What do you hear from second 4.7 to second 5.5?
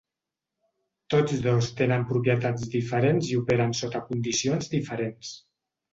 diferents.